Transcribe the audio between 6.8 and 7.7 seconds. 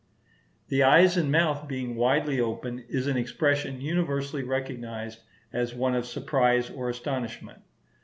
astonishment.